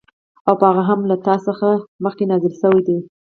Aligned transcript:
او 0.47 0.53
په 0.59 0.65
هغه 0.69 0.83
هم 0.89 0.99
چې 1.03 1.07
له 1.09 1.15
تا 1.25 1.35
څخه 1.47 1.67
مخكي 2.03 2.25
نازل 2.31 2.53
شوي 2.61 2.81
دي 2.87 2.97